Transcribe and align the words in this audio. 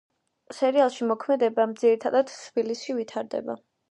სერიალში 0.59 1.07
მოქმედება 1.09 1.67
ძირითადად 1.83 2.33
თბილისში 2.37 2.99
ვითარდება. 3.01 3.59